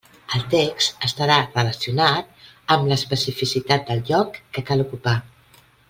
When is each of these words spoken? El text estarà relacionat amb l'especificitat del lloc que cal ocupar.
El 0.37 0.43
text 0.53 1.03
estarà 1.07 1.35
relacionat 1.57 2.33
amb 2.77 2.91
l'especificitat 2.93 3.87
del 3.91 4.03
lloc 4.11 4.41
que 4.57 4.65
cal 4.73 4.83
ocupar. 4.89 5.19